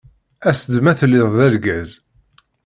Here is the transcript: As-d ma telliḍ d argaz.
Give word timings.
As-d 0.49 0.75
ma 0.83 0.93
telliḍ 0.99 1.27
d 1.37 1.39
argaz. 1.47 1.91